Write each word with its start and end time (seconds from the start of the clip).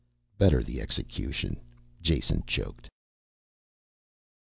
"Better 0.39 0.63
the 0.63 0.81
execution," 0.81 1.57
Jason 2.01 2.41
choked. 2.47 2.89